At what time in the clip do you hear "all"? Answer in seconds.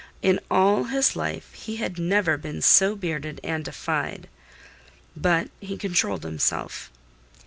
0.49-0.85